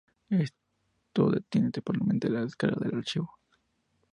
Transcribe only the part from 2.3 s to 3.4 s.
descarga del archivo.